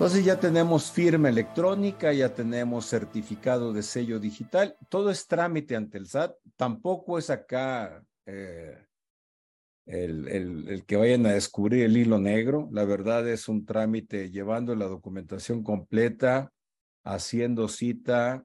Entonces 0.00 0.24
ya 0.24 0.40
tenemos 0.40 0.90
firma 0.90 1.28
electrónica, 1.28 2.10
ya 2.14 2.32
tenemos 2.32 2.86
certificado 2.86 3.74
de 3.74 3.82
sello 3.82 4.18
digital, 4.18 4.74
todo 4.88 5.10
es 5.10 5.26
trámite 5.26 5.76
ante 5.76 5.98
el 5.98 6.06
SAT, 6.06 6.36
tampoco 6.56 7.18
es 7.18 7.28
acá 7.28 8.02
eh, 8.24 8.82
el, 9.84 10.26
el, 10.28 10.68
el, 10.70 10.86
que 10.86 10.96
vayan 10.96 11.26
a 11.26 11.34
descubrir 11.34 11.84
el 11.84 11.98
hilo 11.98 12.18
negro, 12.18 12.66
la 12.72 12.86
verdad 12.86 13.28
es 13.28 13.46
un 13.46 13.66
trámite 13.66 14.30
llevando 14.30 14.74
la 14.74 14.86
documentación 14.86 15.62
completa, 15.62 16.50
haciendo 17.04 17.68
cita 17.68 18.42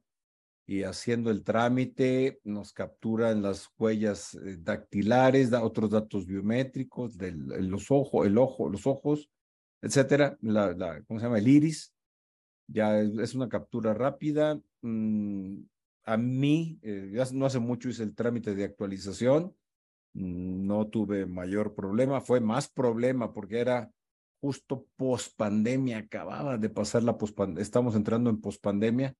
y 0.67 0.83
haciendo 0.83 1.31
el 1.31 1.41
trámite, 1.45 2.41
nos 2.43 2.73
capturan 2.73 3.41
las 3.41 3.69
huellas 3.79 4.33
eh, 4.33 4.57
dactilares, 4.59 5.51
da 5.51 5.63
otros 5.63 5.89
datos 5.89 6.25
biométricos 6.25 7.17
de 7.17 7.31
los 7.31 7.91
ojos, 7.91 8.27
el 8.27 8.37
ojo, 8.37 8.67
los 8.67 8.85
ojos, 8.85 9.29
etcétera, 9.85 10.35
la, 10.41 10.73
la, 10.73 11.03
¿cómo 11.03 11.19
se 11.19 11.27
llama? 11.27 11.37
El 11.37 11.47
iris, 11.47 11.93
ya 12.67 12.99
es, 12.99 13.35
una 13.35 13.47
captura 13.47 13.93
rápida. 13.93 14.59
Mm, 14.81 15.59
a 16.05 16.17
mí, 16.17 16.79
eh, 16.81 17.23
no 17.33 17.45
hace 17.45 17.59
mucho 17.59 17.89
hice 17.89 18.01
el 18.01 18.15
trámite 18.15 18.55
de 18.55 18.63
actualización, 18.63 19.55
no 20.13 20.87
tuve 20.87 21.27
mayor 21.27 21.75
problema, 21.75 22.19
fue 22.19 22.39
más 22.39 22.67
problema 22.67 23.31
porque 23.31 23.59
era 23.59 23.91
justo 24.41 24.87
post 24.95 25.35
pandemia, 25.37 25.99
acababa 25.99 26.57
de 26.57 26.69
pasar 26.69 27.03
la 27.03 27.17
post 27.17 27.37
estamos 27.57 27.95
entrando 27.95 28.31
en 28.31 28.41
post 28.41 28.63
pandemia, 28.63 29.13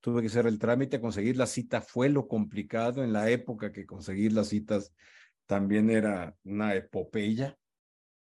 tuve 0.00 0.20
que 0.20 0.26
hacer 0.26 0.46
el 0.48 0.58
trámite, 0.58 1.00
conseguir 1.00 1.36
la 1.36 1.46
cita 1.46 1.80
fue 1.80 2.08
lo 2.08 2.26
complicado 2.26 3.04
en 3.04 3.12
la 3.12 3.30
época 3.30 3.70
que 3.70 3.86
conseguir 3.86 4.32
las 4.32 4.48
citas 4.48 4.92
también 5.46 5.90
era 5.90 6.36
una 6.42 6.74
epopeya. 6.74 7.56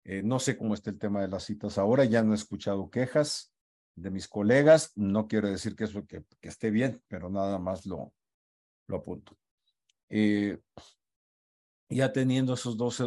Eh, 0.03 0.21
no 0.23 0.39
sé 0.39 0.57
cómo 0.57 0.73
está 0.73 0.89
el 0.89 0.97
tema 0.97 1.21
de 1.21 1.27
las 1.27 1.43
citas 1.43 1.77
ahora, 1.77 2.05
ya 2.05 2.23
no 2.23 2.33
he 2.33 2.35
escuchado 2.35 2.89
quejas 2.89 3.53
de 3.95 4.11
mis 4.11 4.27
colegas, 4.27 4.93
no 4.95 5.27
quiero 5.27 5.49
decir 5.49 5.75
que 5.75 5.83
eso 5.83 6.05
que, 6.05 6.23
esté 6.41 6.71
bien, 6.71 7.01
pero 7.07 7.29
nada 7.29 7.59
más 7.59 7.85
lo, 7.85 8.13
lo 8.87 8.97
apunto. 8.97 9.37
Eh, 10.09 10.57
ya 11.89 12.11
teniendo 12.11 12.53
esos 12.53 12.77
dos, 12.77 13.03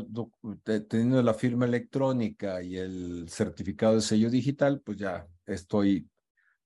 teniendo 0.64 1.22
la 1.22 1.34
firma 1.34 1.64
electrónica 1.64 2.62
y 2.62 2.76
el 2.76 3.28
certificado 3.28 3.94
de 3.94 4.00
sello 4.00 4.28
digital, 4.28 4.80
pues 4.80 4.98
ya 4.98 5.26
estoy 5.46 6.08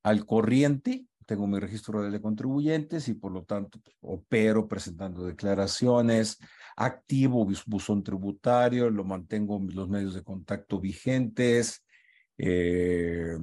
al 0.03 0.25
corriente, 0.25 1.07
tengo 1.27 1.47
mi 1.47 1.59
registro 1.59 2.09
de 2.09 2.21
contribuyentes 2.21 3.09
y 3.09 3.15
por 3.15 3.33
lo 3.33 3.45
tanto 3.45 3.81
pues, 3.81 3.97
opero 4.01 4.69
presentando 4.69 5.25
declaraciones, 5.25 6.39
activo 6.77 7.47
buzón 7.67 8.03
tributario, 8.03 8.89
lo 8.91 9.05
mantengo 9.05 9.61
los 9.73 9.89
medios 9.89 10.15
de 10.15 10.23
contacto 10.23 10.81
vigentes, 10.81 11.85
eh, 12.39 13.37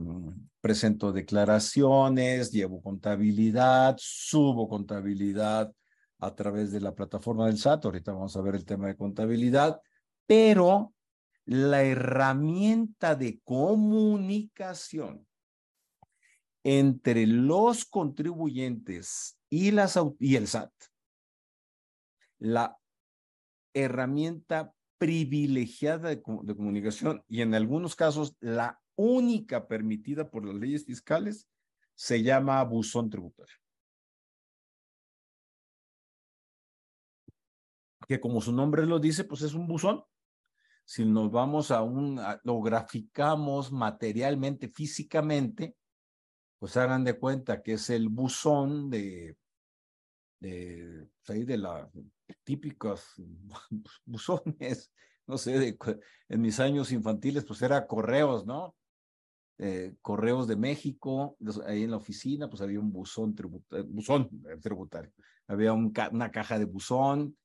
presento 0.62 1.12
declaraciones, 1.12 2.52
llevo 2.52 2.82
contabilidad, 2.82 3.96
subo 4.00 4.70
contabilidad 4.70 5.72
a 6.20 6.36
través 6.36 6.72
de 6.72 6.80
la 6.80 6.96
plataforma 6.96 7.48
del 7.48 7.58
SAT. 7.58 7.86
Ahorita 7.86 8.14
vamos 8.14 8.36
a 8.38 8.42
ver 8.42 8.56
el 8.56 8.66
tema 8.66 8.88
de 8.88 8.96
contabilidad, 8.96 9.82
pero 10.26 10.94
la 11.46 11.84
herramienta 11.84 13.16
de 13.16 13.42
comunicación 13.44 15.28
entre 16.64 17.28
los 17.28 17.86
contribuyentes 17.86 19.38
y, 19.50 19.72
las, 19.72 20.00
y 20.20 20.36
el 20.36 20.48
SAT, 20.48 20.72
la 22.40 22.78
herramienta 23.74 24.74
privilegiada 24.98 26.10
de, 26.10 26.16
de, 26.16 26.56
comunicación 26.56 27.24
y 27.28 27.42
en 27.42 27.54
algunos 27.54 27.96
casos 27.96 28.38
la 28.40 28.80
única 28.96 29.68
permitida 29.68 30.30
por 30.30 30.46
las 30.46 30.56
leyes 30.56 30.86
fiscales 30.86 31.50
se 31.96 32.24
llama 32.24 32.64
buzón 32.64 33.10
tributario. 33.10 33.56
Que 38.08 38.20
como 38.20 38.42
su 38.42 38.52
nombre 38.52 38.86
lo 38.86 39.00
dice, 39.00 39.24
pues 39.24 39.42
es 39.42 39.54
un 39.54 39.68
buzón. 39.68 40.04
Si 40.86 41.06
nos 41.06 41.32
vamos 41.32 41.72
a 41.72 41.82
un, 41.82 42.20
lo 42.44 42.62
graficamos 42.62 43.72
materialmente, 43.72 44.68
físicamente, 44.68 45.76
pues 46.64 46.78
hagan 46.78 47.04
de 47.04 47.20
cuenta 47.20 47.62
que 47.62 47.74
es 47.74 47.90
el 47.90 48.08
buzón 48.08 48.90
de, 48.90 49.36
de, 50.40 51.10
pues, 51.26 51.46
de 51.46 51.58
la 51.58 51.92
típicos 52.46 53.22
buzones, 54.06 54.90
no 55.28 55.38
sé, 55.38 55.60
de, 55.60 55.78
en 56.30 56.40
mis 56.40 56.62
años 56.62 56.94
infantiles, 56.94 57.44
pues 57.44 57.62
era 57.64 57.86
correos, 57.86 58.46
¿no? 58.46 58.78
Eh, 59.58 59.96
correos 60.02 60.48
de 60.48 60.56
México, 60.56 61.36
ahí 61.66 61.84
en 61.84 61.92
la 61.92 61.98
oficina, 61.98 62.50
pues 62.50 62.62
había 62.62 62.80
un 62.80 62.94
buzón, 62.94 63.36
tributario, 63.36 63.86
buzón 63.88 64.30
eh, 64.50 64.58
tributario, 64.62 65.12
había 65.50 65.74
un 65.74 65.94
una 66.14 66.32
caja 66.32 66.58
de 66.60 66.64
buzón, 66.64 67.38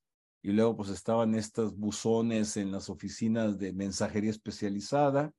y 0.43 0.53
luego 0.53 0.77
pues 0.77 0.91
estaban 0.91 1.35
estos 1.35 1.77
buzones 1.77 2.57
en 2.57 2.71
las 2.71 2.89
oficinas 2.89 3.59
de 3.59 3.73
mensajería 3.73 4.31
especializada. 4.31 5.33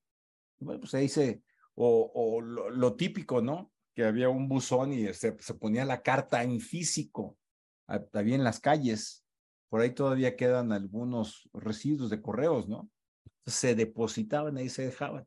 Bueno, 0.59 0.81
pues 0.81 0.93
ahí 0.95 1.07
se, 1.07 1.41
o, 1.75 2.41
lo, 2.41 2.95
típico, 2.95 3.41
¿no? 3.41 3.71
Que 3.95 4.05
había 4.05 4.29
un 4.29 4.47
buzón 4.47 4.93
y 4.93 5.13
se, 5.13 5.33
ponía 5.33 5.85
la 5.85 6.01
carta 6.01 6.43
en 6.43 6.59
físico, 6.59 7.37
había 7.87 8.35
en 8.35 8.43
las 8.43 8.59
calles, 8.59 9.25
por 9.69 9.81
ahí 9.81 9.91
todavía 9.91 10.35
quedan 10.35 10.71
algunos 10.71 11.49
residuos 11.53 12.09
de 12.09 12.21
correos, 12.21 12.67
¿no? 12.67 12.89
Se 13.45 13.75
depositaban, 13.75 14.57
ahí 14.57 14.69
se 14.69 14.85
dejaban. 14.85 15.25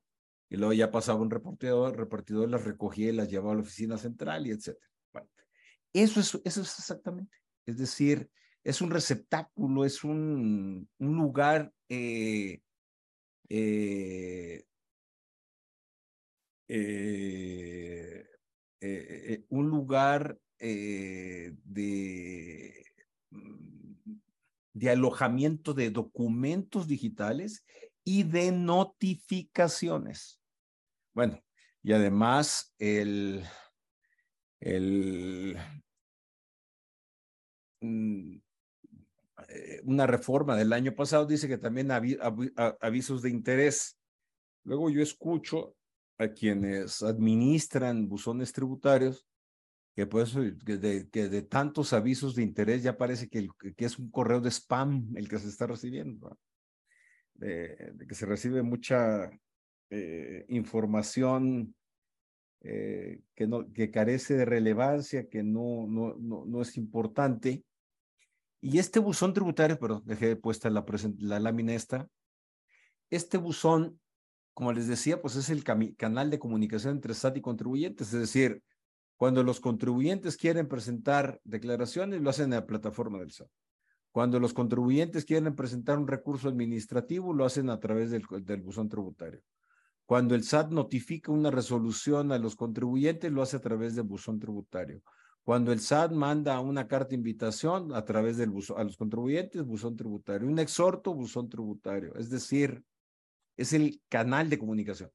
Y 0.50 0.56
luego 0.56 0.74
ya 0.74 0.90
pasaba 0.90 1.20
un 1.20 1.30
repartidor, 1.30 1.92
el 1.92 1.98
repartidor 1.98 2.50
las 2.50 2.64
recogía 2.64 3.08
y 3.08 3.12
las 3.12 3.30
llevaba 3.30 3.52
a 3.52 3.54
la 3.56 3.62
oficina 3.62 3.96
central 3.96 4.46
y 4.46 4.50
etcétera. 4.50 4.86
Eso 5.92 6.20
es, 6.20 6.34
eso 6.44 6.62
es 6.62 6.78
exactamente. 6.78 7.36
Es 7.66 7.78
decir, 7.78 8.30
es 8.64 8.80
un 8.80 8.90
receptáculo, 8.90 9.84
es 9.84 10.04
un, 10.04 10.88
un 10.98 11.16
lugar 11.16 11.72
eh, 11.88 12.60
eh, 13.48 14.64
eh, 16.74 18.24
un 19.48 19.68
lugar 19.68 20.38
de 20.58 21.52
de 24.74 24.90
alojamiento 24.90 25.74
de 25.74 25.90
documentos 25.90 26.88
digitales 26.88 27.64
y 28.04 28.22
de 28.24 28.52
notificaciones. 28.52 30.40
Bueno, 31.14 31.42
y 31.82 31.92
además 31.92 32.74
el, 32.78 33.44
el, 34.60 35.58
mm, 37.80 38.36
eh, 39.48 39.80
una 39.84 40.06
reforma 40.06 40.56
del 40.56 40.72
año 40.72 40.94
pasado 40.94 41.26
dice 41.26 41.48
que 41.48 41.58
también 41.58 41.90
avisos 41.90 43.22
de 43.22 43.30
interés. 43.30 43.98
Luego 44.64 44.90
yo 44.90 45.02
escucho 45.02 45.76
a 46.22 46.32
quienes 46.32 47.02
administran 47.02 48.08
buzones 48.08 48.52
tributarios 48.52 49.26
que, 49.94 50.06
pues, 50.06 50.34
que, 50.64 50.78
de, 50.78 51.08
que 51.10 51.28
de 51.28 51.42
tantos 51.42 51.92
avisos 51.92 52.34
de 52.34 52.42
interés 52.42 52.82
ya 52.82 52.96
parece 52.96 53.28
que, 53.28 53.48
que, 53.76 53.84
es 53.84 53.98
un 53.98 54.10
correo 54.10 54.40
de 54.40 54.50
spam 54.50 55.12
el 55.16 55.28
que 55.28 55.38
se 55.38 55.48
está 55.48 55.66
recibiendo, 55.66 56.38
de, 57.34 57.94
que 58.08 58.14
se 58.14 58.24
recibe 58.24 58.62
mucha 58.62 59.30
eh, 59.90 60.46
información 60.48 61.74
eh, 62.62 63.20
que, 63.34 63.46
no, 63.46 63.70
que 63.72 63.90
carece 63.90 64.34
de 64.34 64.44
relevancia, 64.44 65.28
que 65.28 65.42
no, 65.42 65.86
no, 65.86 66.14
no, 66.18 66.46
no 66.46 66.62
es 66.62 66.76
importante. 66.76 67.64
Y 68.60 68.78
este 68.78 69.00
buzón 69.00 69.34
tributario, 69.34 69.78
pero 69.78 70.00
dejé 70.06 70.36
puesta 70.36 70.70
la, 70.70 70.84
la 71.18 71.40
lámina 71.40 71.74
esta, 71.74 72.08
este 73.10 73.36
buzón, 73.36 74.00
como 74.54 74.72
les 74.72 74.86
decía, 74.86 75.20
pues 75.20 75.36
es 75.36 75.50
el 75.50 75.64
canal 75.64 76.30
de 76.30 76.38
comunicación 76.38 76.96
entre 76.96 77.14
SAT 77.14 77.38
y 77.38 77.40
contribuyentes, 77.40 78.12
es 78.12 78.20
decir, 78.20 78.62
cuando 79.16 79.42
los 79.44 79.60
contribuyentes 79.60 80.36
quieren 80.36 80.68
presentar 80.68 81.40
declaraciones, 81.44 82.20
lo 82.20 82.30
hacen 82.30 82.46
en 82.46 82.50
la 82.58 82.66
plataforma 82.66 83.18
del 83.20 83.30
SAT. 83.30 83.48
Cuando 84.10 84.38
los 84.38 84.52
contribuyentes 84.52 85.24
quieren 85.24 85.54
presentar 85.54 85.98
un 85.98 86.06
recurso 86.06 86.48
administrativo, 86.48 87.32
lo 87.32 87.46
hacen 87.46 87.70
a 87.70 87.80
través 87.80 88.10
del, 88.10 88.24
buzón 88.60 88.88
tributario. 88.88 89.40
Cuando 90.04 90.34
el 90.34 90.44
SAT 90.44 90.70
notifica 90.70 91.32
una 91.32 91.50
resolución 91.50 92.30
a 92.30 92.38
los 92.38 92.54
contribuyentes, 92.54 93.32
lo 93.32 93.40
hace 93.40 93.56
a 93.56 93.60
través 93.60 93.94
del 93.94 94.04
buzón 94.04 94.38
tributario. 94.38 95.00
Cuando 95.44 95.72
el 95.72 95.80
SAT 95.80 96.12
manda 96.12 96.60
una 96.60 96.86
carta 96.86 97.10
de 97.10 97.16
invitación 97.16 97.94
a 97.94 98.04
través 98.04 98.36
del 98.36 98.50
buzón, 98.50 98.78
a 98.78 98.84
los 98.84 98.98
contribuyentes, 98.98 99.64
buzón 99.64 99.96
tributario. 99.96 100.46
Un 100.46 100.58
exhorto, 100.58 101.14
buzón 101.14 101.48
tributario. 101.48 102.14
Es 102.16 102.28
decir, 102.28 102.84
es 103.56 103.72
el 103.72 104.00
canal 104.08 104.50
de 104.50 104.58
comunicación. 104.58 105.10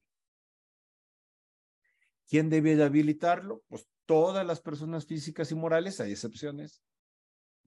¿Quién 2.28 2.50
debe 2.50 2.76
de 2.76 2.84
habilitarlo? 2.84 3.62
Pues 3.68 3.88
todas 4.04 4.46
las 4.46 4.60
personas 4.60 5.06
físicas 5.06 5.50
y 5.50 5.54
morales, 5.54 6.00
hay 6.00 6.12
excepciones, 6.12 6.82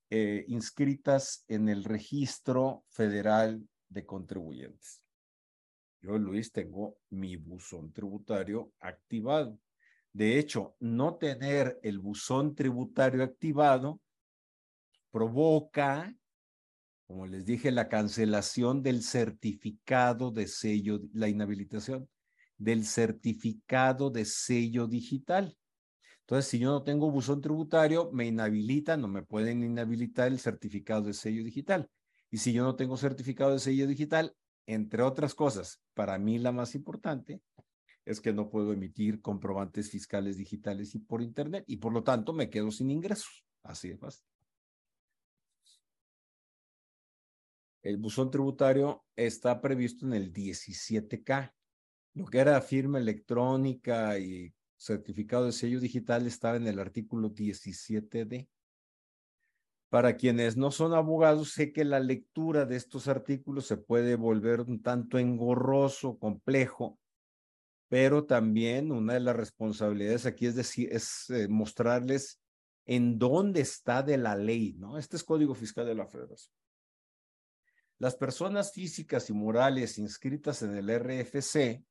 eh, 0.10 0.46
inscritas 0.48 1.46
en 1.48 1.70
el 1.70 1.84
registro 1.84 2.84
federal 2.90 3.68
de 3.90 4.06
contribuyentes. 4.06 5.02
Yo, 6.02 6.18
Luis, 6.18 6.52
tengo 6.52 6.98
mi 7.10 7.36
buzón 7.36 7.94
tributario 7.94 8.72
activado. 8.80 9.60
De 10.14 10.38
hecho, 10.40 10.76
no 10.80 11.16
tener 11.16 11.80
el 11.84 12.00
buzón 12.00 12.56
tributario 12.56 13.24
activado 13.24 14.02
provoca, 15.12 16.14
como 17.12 17.28
les 17.28 17.46
dije, 17.46 17.72
la 17.72 17.90
cancelación 17.90 18.82
del 18.82 19.04
certificado 19.04 20.32
de 20.32 20.48
sello, 20.48 21.02
la 21.14 21.28
inhabilitación 21.28 22.10
del 22.58 22.86
certificado 22.86 24.10
de 24.10 24.24
sello 24.24 24.88
digital. 24.88 25.58
Entonces, 26.22 26.50
si 26.50 26.60
yo 26.60 26.70
no 26.70 26.84
tengo 26.84 27.12
buzón 27.12 27.42
tributario, 27.42 28.10
me 28.14 28.28
inhabilitan, 28.28 29.02
no 29.02 29.10
me 29.10 29.24
pueden 29.24 29.62
inhabilitar 29.62 30.30
el 30.30 30.40
certificado 30.40 31.02
de 31.02 31.14
sello 31.14 31.44
digital. 31.44 31.90
Y 32.30 32.38
si 32.38 32.54
yo 32.54 32.64
no 32.64 32.78
tengo 32.78 32.96
certificado 32.96 33.52
de 33.52 33.60
sello 33.60 33.88
digital, 33.88 34.34
entre 34.66 35.04
otras 35.04 35.36
cosas, 35.36 35.82
para 35.94 36.18
mí 36.18 36.40
la 36.40 36.54
más 36.54 36.76
importante 36.76 37.42
es 38.06 38.22
que 38.22 38.32
no 38.32 38.50
puedo 38.50 38.72
emitir 38.72 39.20
comprobantes 39.20 39.92
fiscales 39.92 40.38
digitales 40.38 40.96
y 40.96 41.00
por 41.00 41.22
Internet 41.22 41.66
y 41.68 41.76
por 41.76 41.92
lo 41.92 42.04
tanto 42.04 42.32
me 42.32 42.50
quedo 42.50 42.72
sin 42.72 42.90
ingresos. 42.90 43.44
Así 43.64 43.90
de 43.90 43.98
fácil. 43.98 44.31
El 47.82 47.98
buzón 47.98 48.30
tributario 48.30 49.04
está 49.16 49.60
previsto 49.60 50.06
en 50.06 50.14
el 50.14 50.32
17K. 50.32 51.54
Lo 52.14 52.26
que 52.26 52.40
era 52.40 52.62
firma 52.62 53.00
electrónica 53.00 54.20
y 54.20 54.54
certificado 54.78 55.46
de 55.46 55.52
sello 55.52 55.80
digital 55.80 56.28
estaba 56.28 56.58
en 56.58 56.68
el 56.68 56.80
artículo 56.80 57.32
17D. 57.32 58.48
Para 59.90 60.16
quienes 60.16 60.58
no 60.58 60.72
son 60.72 60.94
abogados, 60.94 61.52
sé 61.52 61.74
que 61.74 61.84
la 61.84 62.00
lectura 62.00 62.66
de 62.66 62.78
estos 62.78 63.08
artículos 63.08 63.66
se 63.66 63.78
puede 63.78 64.16
volver 64.16 64.62
un 64.62 64.82
tanto 64.82 65.18
engorroso, 65.18 66.18
complejo, 66.18 66.98
pero 67.90 68.26
también 68.26 68.92
una 68.92 69.16
de 69.16 69.20
las 69.20 69.36
responsabilidades 69.36 70.26
aquí 70.26 70.46
es 70.46 70.56
decir, 70.56 70.88
es 70.94 71.30
eh, 71.30 71.48
mostrarles 71.50 72.40
en 72.86 73.20
dónde 73.20 73.62
está 73.62 74.02
de 74.02 74.18
la 74.18 74.36
ley, 74.36 74.76
¿no? 74.78 74.98
Este 74.98 75.18
es 75.18 75.24
Código 75.24 75.56
Fiscal 75.56 75.86
de 75.86 75.96
la 75.96 76.08
Federación. 76.08 76.61
Las 78.02 78.16
personas 78.16 78.72
físicas 78.74 79.30
y 79.30 79.34
morales 79.34 80.00
inscritas 80.00 80.64
en 80.64 80.76
el 80.76 80.90
RFC 80.90 81.84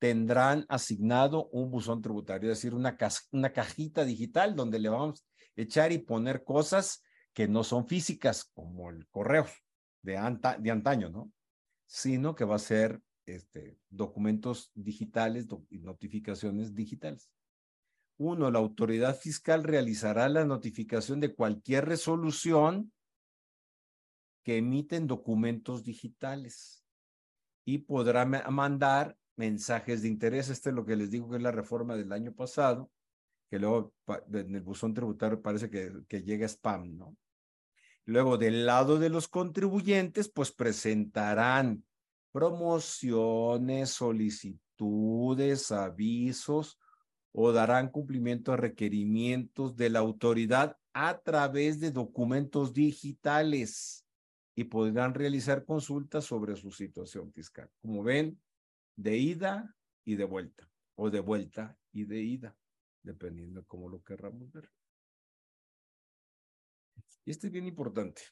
tendrán 0.00 0.66
asignado 0.68 1.50
un 1.50 1.70
buzón 1.70 2.02
tributario, 2.02 2.50
es 2.50 2.58
decir, 2.58 2.74
una, 2.74 2.98
una 3.30 3.52
cajita 3.52 4.04
digital 4.04 4.56
donde 4.56 4.80
le 4.80 4.88
vamos 4.88 5.20
a 5.20 5.60
echar 5.60 5.92
y 5.92 5.98
poner 5.98 6.42
cosas 6.42 7.04
que 7.32 7.46
no 7.46 7.62
son 7.62 7.86
físicas, 7.86 8.50
como 8.52 8.90
el 8.90 9.06
correo 9.06 9.46
de, 10.02 10.14
de 10.58 10.70
antaño, 10.72 11.10
¿no? 11.10 11.30
Sino 11.86 12.34
que 12.34 12.44
va 12.44 12.56
a 12.56 12.58
ser 12.58 13.00
este, 13.26 13.78
documentos 13.88 14.72
digitales 14.74 15.46
y 15.70 15.78
notificaciones 15.78 16.74
digitales. 16.74 17.30
Uno, 18.18 18.50
la 18.50 18.58
autoridad 18.58 19.16
fiscal 19.16 19.62
realizará 19.62 20.28
la 20.28 20.44
notificación 20.44 21.20
de 21.20 21.32
cualquier 21.32 21.84
resolución 21.84 22.90
que 24.42 24.58
emiten 24.58 25.06
documentos 25.06 25.84
digitales 25.84 26.84
y 27.64 27.78
podrá 27.78 28.24
mandar 28.24 29.16
mensajes 29.36 30.02
de 30.02 30.08
interés. 30.08 30.48
Este 30.48 30.70
es 30.70 30.74
lo 30.74 30.84
que 30.84 30.96
les 30.96 31.10
digo 31.10 31.30
que 31.30 31.36
es 31.36 31.42
la 31.42 31.52
reforma 31.52 31.96
del 31.96 32.12
año 32.12 32.32
pasado, 32.32 32.90
que 33.50 33.58
luego 33.58 33.94
en 34.32 34.54
el 34.54 34.62
buzón 34.62 34.94
tributario 34.94 35.40
parece 35.40 35.70
que, 35.70 35.92
que 36.08 36.22
llega 36.22 36.46
spam, 36.46 36.96
¿no? 36.96 37.16
Luego, 38.04 38.36
del 38.36 38.66
lado 38.66 38.98
de 38.98 39.10
los 39.10 39.28
contribuyentes, 39.28 40.28
pues 40.28 40.50
presentarán 40.50 41.84
promociones, 42.32 43.90
solicitudes, 43.90 45.70
avisos 45.70 46.80
o 47.30 47.52
darán 47.52 47.90
cumplimiento 47.90 48.52
a 48.52 48.56
requerimientos 48.56 49.76
de 49.76 49.90
la 49.90 50.00
autoridad 50.00 50.76
a 50.92 51.20
través 51.20 51.78
de 51.78 51.92
documentos 51.92 52.74
digitales 52.74 54.01
y 54.54 54.64
podrán 54.64 55.14
realizar 55.14 55.64
consultas 55.64 56.24
sobre 56.24 56.56
su 56.56 56.70
situación 56.70 57.32
fiscal. 57.32 57.70
Como 57.80 58.02
ven, 58.02 58.40
de 58.96 59.16
ida 59.16 59.74
y 60.04 60.16
de 60.16 60.24
vuelta, 60.24 60.68
o 60.96 61.10
de 61.10 61.20
vuelta 61.20 61.78
y 61.92 62.04
de 62.04 62.20
ida, 62.20 62.56
dependiendo 63.02 63.60
de 63.60 63.66
cómo 63.66 63.88
lo 63.88 64.02
querramos 64.02 64.50
ver. 64.52 64.68
Y 67.24 67.30
esto 67.30 67.46
es 67.46 67.52
bien 67.52 67.66
importante. 67.66 68.22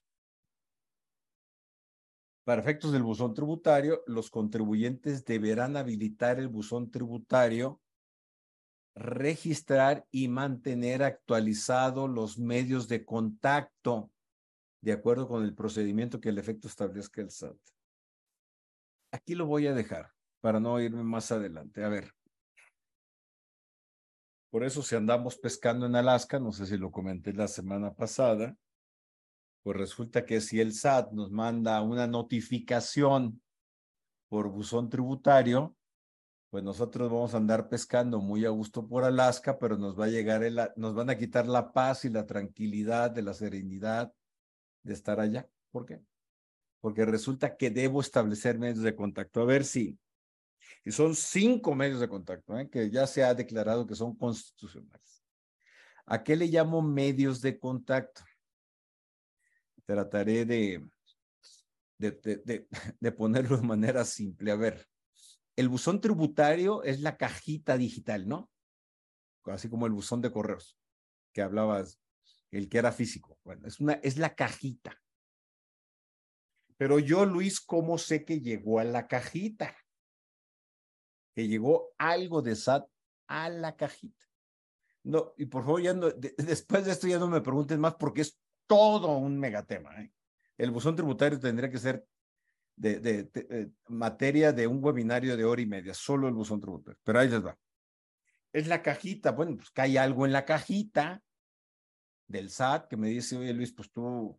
Para 2.45 2.63
efectos 2.63 2.93
del 2.93 3.03
buzón 3.03 3.33
tributario, 3.33 4.03
los 4.07 4.31
contribuyentes 4.31 5.25
deberán 5.25 5.77
habilitar 5.77 6.39
el 6.39 6.49
buzón 6.49 6.91
tributario, 6.91 7.81
registrar 8.95 10.05
y 10.11 10.29
mantener 10.29 11.03
actualizados 11.03 12.11
los 12.11 12.39
medios 12.39 12.89
de 12.89 13.05
contacto 13.05 14.11
de 14.81 14.93
acuerdo 14.93 15.29
con 15.29 15.45
el 15.45 15.55
procedimiento 15.55 16.21
que 16.21 16.31
el 16.31 16.39
efecto 16.39 16.69
establezca 16.69 17.21
el 17.21 17.31
SAT. 17.31 17.57
Aquí 19.13 19.35
lo 19.35 19.47
voy 19.47 19.67
a 19.67 19.75
dejar 19.75 20.13
para 20.41 20.61
no 20.61 20.81
irme 20.81 21.03
más 21.03 21.31
adelante. 21.33 21.85
A 21.85 21.89
ver. 21.89 22.13
Por 24.51 24.65
eso 24.65 24.83
si 24.83 24.97
andamos 24.97 25.37
pescando 25.37 25.87
en 25.87 25.95
Alaska, 25.95 26.41
no 26.41 26.51
sé 26.53 26.67
si 26.67 26.77
lo 26.77 26.91
comenté 26.91 27.33
la 27.33 27.47
semana 27.47 27.95
pasada, 27.95 28.57
pues 29.63 29.77
resulta 29.77 30.25
que 30.25 30.41
si 30.41 30.61
el 30.61 30.73
SAT 30.73 31.13
nos 31.13 31.31
manda 31.31 31.81
una 31.83 32.07
notificación 32.07 33.41
por 34.29 34.49
buzón 34.49 34.89
tributario, 34.89 35.77
pues 36.51 36.65
nosotros 36.65 37.11
vamos 37.11 37.35
a 37.35 37.37
andar 37.37 37.69
pescando 37.69 38.21
muy 38.21 38.45
a 38.45 38.49
gusto 38.49 38.89
por 38.89 39.05
Alaska, 39.05 39.59
pero 39.59 39.77
nos 39.77 39.99
va 39.99 40.07
a 40.07 40.09
llegar 40.09 40.43
el, 40.43 40.59
nos 40.75 40.95
van 40.95 41.11
a 41.11 41.17
quitar 41.17 41.47
la 41.47 41.73
paz 41.73 42.05
y 42.05 42.09
la 42.09 42.27
tranquilidad 42.27 43.11
de 43.13 43.23
la 43.23 43.35
serenidad 43.35 44.13
de 44.83 44.93
estar 44.93 45.21
allá. 45.21 45.49
¿Por 45.71 45.87
qué? 45.87 46.03
Porque 46.81 47.05
resulta 47.05 47.57
que 47.57 47.71
debo 47.71 48.01
establecer 48.01 48.59
medios 48.59 48.83
de 48.83 48.95
contacto. 48.95 49.43
A 49.43 49.45
ver 49.45 49.65
si, 49.65 49.99
y 50.85 50.93
son 50.93 51.15
cinco 51.15 51.75
medios 51.75 52.01
de 52.01 52.09
contacto, 52.09 52.59
¿eh? 52.59 52.69
que 52.71 52.91
ya 52.91 53.07
se 53.07 53.23
ha 53.23 53.35
declarado 53.35 53.87
que 53.87 53.95
son 53.95 54.17
constitucionales. 54.17 55.23
¿A 56.07 56.23
qué 56.23 56.37
le 56.37 56.47
llamo 56.47 56.83
medios 56.83 57.41
de 57.41 57.59
contacto? 57.59 58.23
trataré 59.91 60.45
de, 60.45 60.89
de, 61.99 62.67
de, 63.01 63.13
ponerlo 63.13 63.57
de 63.57 63.67
manera 63.67 64.05
simple. 64.05 64.53
A 64.53 64.57
ver, 64.57 64.87
el 65.57 65.69
buzón 65.69 66.01
tributario 66.01 66.85
es 66.85 67.01
la 67.01 67.17
cajita 67.17 67.77
digital, 67.77 68.29
¿no? 68.29 68.49
Así 69.45 69.69
como 69.69 69.87
el 69.87 69.93
buzón 69.93 70.21
de 70.21 70.31
correos 70.31 70.79
que 71.33 71.43
hablabas, 71.43 71.99
el 72.51 72.69
que 72.69 72.79
era 72.79 72.93
físico. 72.93 73.39
Bueno, 73.45 73.67
es, 73.67 73.81
una, 73.81 73.95
es 73.95 74.17
la 74.17 74.35
cajita. 74.35 75.01
Pero 76.77 76.99
yo, 76.99 77.27
Luis, 77.27 77.61
¿cómo 77.61 77.99
sé 77.99 78.25
que 78.25 78.41
llegó 78.41 78.81
a 78.81 78.85
la 78.85 79.07
cajita? 79.07 79.77
Que 81.35 81.47
llegó 81.47 81.93
algo 81.99 82.43
de 82.43 82.57
SAT 82.57 82.89
a 83.29 83.49
la 83.49 83.77
cajita. 83.77 84.27
No, 85.03 85.33
y 85.37 85.47
por 85.47 85.65
favor, 85.65 85.83
ya 85.83 85.95
no, 85.95 86.11
después 86.11 86.85
de 86.85 86.93
esto 86.93 87.07
ya 87.07 87.19
no 87.19 87.29
me 87.29 87.41
pregunten 87.41 87.81
más 87.81 87.95
porque 87.95 88.23
es 88.23 88.39
todo 88.67 89.17
un 89.17 89.39
megatema. 89.39 90.01
¿eh? 90.01 90.13
El 90.59 90.71
buzón 90.71 90.97
tributario 90.97 91.39
tendría 91.39 91.71
que 91.71 91.79
ser 91.79 92.05
de, 92.77 92.99
de, 92.99 93.31
eh, 93.35 93.71
materia 93.89 94.53
de 94.53 94.67
un 94.67 94.83
webinario 94.83 95.37
de 95.37 95.45
hora 95.45 95.61
y 95.61 95.67
media, 95.67 95.95
solo 95.95 96.29
el 96.29 96.35
buzón 96.35 96.61
tributario. 96.61 96.99
Pero 97.05 97.19
ahí 97.19 97.29
les 97.29 97.45
va. 97.45 97.57
Es 98.53 98.67
la 98.67 98.83
cajita, 98.83 99.33
bueno, 99.33 99.57
pues 99.57 99.71
cae 99.71 99.99
algo 99.99 100.27
en 100.27 100.33
la 100.33 100.45
cajita 100.45 101.23
del 102.31 102.51
SAT 102.51 102.89
que 102.89 102.97
me 102.97 103.09
dice, 103.09 103.37
oye 103.37 103.53
Luis, 103.53 103.73
pues 103.73 103.91
tú, 103.91 104.39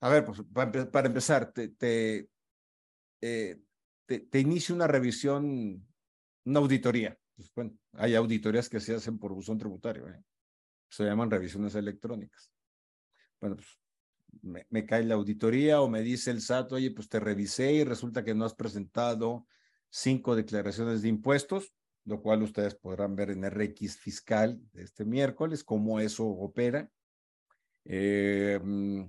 a 0.00 0.08
ver, 0.08 0.24
pues 0.24 0.42
para, 0.52 1.06
empezar, 1.06 1.52
te, 1.52 2.28
eh, 3.20 3.60
te, 4.06 4.20
te 4.20 4.40
inicio 4.40 4.74
una 4.74 4.86
revisión, 4.86 5.86
una 6.44 6.60
auditoría. 6.60 7.18
Pues, 7.34 7.52
bueno, 7.54 7.76
hay 7.92 8.14
auditorías 8.14 8.68
que 8.68 8.80
se 8.80 8.94
hacen 8.94 9.18
por 9.18 9.32
buzón 9.32 9.58
tributario, 9.58 10.08
¿eh? 10.08 10.22
se 10.88 11.04
llaman 11.04 11.30
revisiones 11.30 11.74
electrónicas 11.74 12.50
bueno, 13.40 13.56
pues 13.56 13.68
me, 14.70 14.86
cae 14.86 15.04
la 15.04 15.14
auditoría 15.14 15.80
o 15.80 15.88
me 15.88 16.02
dice 16.02 16.30
el 16.30 16.40
SAT, 16.40 16.72
oye, 16.72 16.90
pues 16.90 17.08
te 17.08 17.20
revisé 17.20 17.72
y 17.72 17.84
resulta 17.84 18.24
que 18.24 18.34
no 18.34 18.44
has 18.44 18.54
presentado 18.54 19.46
cinco 19.88 20.36
declaraciones 20.36 21.02
de 21.02 21.08
impuestos, 21.08 21.72
lo 22.06 22.22
cual 22.22 22.42
ustedes 22.42 22.74
podrán 22.76 23.16
ver 23.16 23.30
en 23.30 23.44
RX 23.44 23.96
fiscal 23.96 24.60
de 24.72 24.84
este 24.84 25.04
miércoles, 25.04 25.64
cómo 25.64 26.00
eso 26.00 26.24
opera. 26.24 26.88
Eh, 27.84 28.58
mm, 28.62 29.02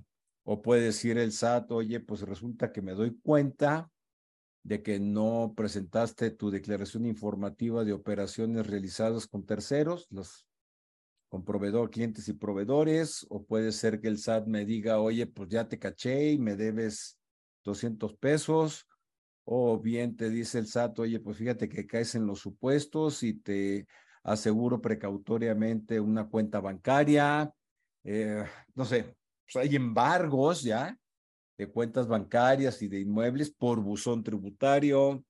o 0.44 0.62
puede 0.62 0.82
decir 0.82 1.16
el 1.16 1.32
SAT, 1.32 1.70
oye, 1.70 2.00
pues 2.00 2.22
resulta 2.22 2.72
que 2.72 2.82
me 2.82 2.92
doy 2.92 3.16
cuenta 3.22 3.90
de 4.64 4.82
que 4.82 4.98
no 4.98 5.54
presentaste 5.56 6.30
tu 6.32 6.50
declaración 6.50 7.06
informativa 7.06 7.84
de 7.84 7.92
operaciones 7.92 8.66
realizadas 8.66 9.26
con 9.26 9.46
terceros, 9.46 10.08
los 10.10 10.46
con 11.28 11.44
proveedor, 11.44 11.90
clientes 11.90 12.28
y 12.28 12.32
proveedores, 12.32 13.26
o 13.28 13.44
puede 13.44 13.70
ser 13.72 14.00
que 14.00 14.08
el 14.08 14.18
SAT 14.18 14.46
me 14.46 14.64
diga, 14.64 14.98
oye, 14.98 15.26
pues 15.26 15.48
ya 15.50 15.68
te 15.68 15.78
caché 15.78 16.32
y 16.32 16.38
me 16.38 16.56
debes 16.56 17.18
200 17.64 18.14
pesos, 18.14 18.88
o 19.50 19.78
bien 19.78 20.14
te 20.14 20.28
dice 20.28 20.58
el 20.58 20.66
SAT, 20.66 20.98
oye, 20.98 21.20
pues 21.20 21.38
fíjate 21.38 21.70
que 21.70 21.86
caes 21.86 22.14
en 22.14 22.26
los 22.26 22.40
supuestos 22.40 23.22
y 23.22 23.32
te 23.32 23.86
aseguro 24.22 24.82
precautoriamente 24.82 25.98
una 26.00 26.28
cuenta 26.28 26.60
bancaria, 26.60 27.50
eh, 28.04 28.44
no 28.74 28.84
sé, 28.84 29.16
pues 29.50 29.56
hay 29.56 29.74
embargos 29.74 30.62
ya 30.62 30.94
de 31.56 31.66
cuentas 31.66 32.06
bancarias 32.06 32.82
y 32.82 32.88
de 32.88 33.00
inmuebles 33.00 33.50
por 33.50 33.80
buzón 33.80 34.22
tributario, 34.22 35.24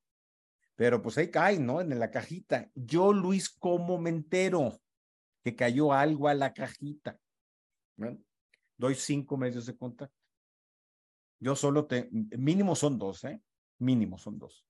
pero 0.75 1.01
pues 1.01 1.17
ahí 1.17 1.31
cae, 1.31 1.61
¿no? 1.61 1.81
En 1.81 1.97
la 1.97 2.11
cajita. 2.11 2.69
Yo, 2.75 3.13
Luis, 3.13 3.49
¿cómo 3.49 3.99
me 3.99 4.11
entero 4.11 4.81
que 5.45 5.55
cayó 5.55 5.93
algo 5.93 6.27
a 6.27 6.35
la 6.35 6.53
cajita? 6.53 7.21
Doy 8.77 8.97
cinco 8.97 9.37
medios 9.37 9.67
de 9.67 9.77
contacto. 9.77 10.17
Yo 11.39 11.55
solo 11.55 11.87
te, 11.87 12.09
mínimo 12.11 12.75
son 12.75 12.99
dos, 12.99 13.23
¿eh? 13.23 13.41
Mínimo 13.79 14.19
son 14.19 14.39
dos. 14.39 14.67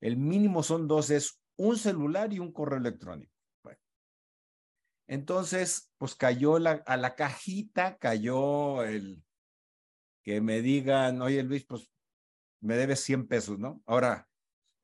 El 0.00 0.16
mínimo 0.16 0.62
son 0.62 0.88
dos, 0.88 1.10
es 1.10 1.40
un 1.56 1.76
celular 1.76 2.32
y 2.32 2.38
un 2.38 2.52
correo 2.52 2.78
electrónico. 2.78 3.32
Entonces, 5.06 5.92
pues 5.98 6.14
cayó 6.14 6.58
la, 6.58 6.82
a 6.86 6.96
la 6.96 7.14
cajita, 7.14 7.98
cayó 7.98 8.82
el 8.82 9.22
que 10.22 10.40
me 10.40 10.62
digan, 10.62 11.20
oye 11.20 11.42
Luis, 11.42 11.66
pues 11.66 11.90
me 12.60 12.76
debes 12.76 13.00
100 13.00 13.26
pesos, 13.26 13.58
¿no? 13.58 13.82
Ahora, 13.84 14.28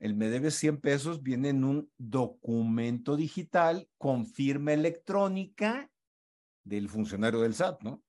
el 0.00 0.14
me 0.14 0.28
debes 0.28 0.55
100 0.57 0.81
pesos 0.81 1.23
viene 1.23 1.50
en 1.50 1.64
un 1.64 1.90
documento 1.97 3.17
digital 3.17 3.88
con 3.97 4.26
firma 4.26 4.73
electrónica 4.73 5.90
del 6.64 6.88
funcionario 6.88 7.40
del 7.40 7.55
SAT, 7.55 7.83
¿no? 7.83 8.02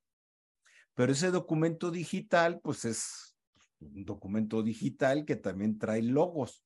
Pero 0.96 1.12
ese 1.12 1.32
documento 1.32 1.92
digital, 1.92 2.60
pues 2.62 2.84
es 2.84 3.29
un 3.82 4.06
documento 4.06 4.64
digital 4.64 5.26
que 5.26 5.36
también 5.36 5.78
trae 5.78 6.02
logos. 6.02 6.64